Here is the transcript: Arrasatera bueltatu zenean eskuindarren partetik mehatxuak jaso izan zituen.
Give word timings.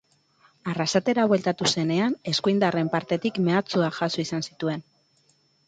Arrasatera 0.71 1.25
bueltatu 1.31 1.67
zenean 1.73 2.17
eskuindarren 2.33 2.91
partetik 2.97 3.39
mehatxuak 3.51 4.01
jaso 4.03 4.25
izan 4.27 4.51
zituen. 4.51 4.85